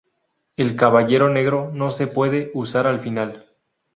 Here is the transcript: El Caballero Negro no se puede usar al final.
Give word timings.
El 0.57 0.75
Caballero 0.75 1.29
Negro 1.29 1.69
no 1.71 1.91
se 1.91 2.07
puede 2.07 2.49
usar 2.55 2.87
al 2.87 3.01
final. 3.01 3.45